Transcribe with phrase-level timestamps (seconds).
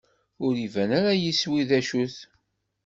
[0.45, 2.15] Ur iban ara yiswi d acu-t.